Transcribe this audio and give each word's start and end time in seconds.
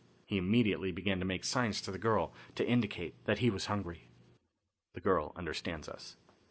He 0.25 0.39
immediately 0.39 0.91
began 0.91 1.19
to 1.19 1.25
make 1.25 1.43
signs 1.43 1.79
to 1.81 1.91
the 1.91 1.99
girl 1.99 2.33
to 2.55 2.67
indicate 2.67 3.13
that 3.25 3.37
he 3.37 3.51
was 3.51 3.67
hungry. 3.67 4.07
The 4.95 4.99
Girl 4.99 5.31
Understands 5.35 5.87
Us. 5.87 6.17